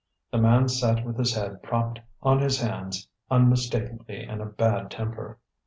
The 0.31 0.39
man 0.39 0.67
sat 0.67 1.05
with 1.05 1.19
his 1.19 1.35
head 1.35 1.61
propped 1.61 1.99
on 2.23 2.39
his 2.39 2.59
hands, 2.59 3.07
unmistakably 3.29 4.23
in 4.23 4.41
a 4.41 4.47
bad 4.47 4.89
temper. 4.89 5.37